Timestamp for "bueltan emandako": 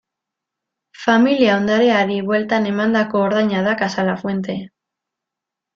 2.31-3.25